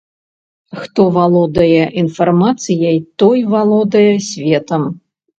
[0.83, 4.83] Хто валодае інфармацыяй, той валодае светам.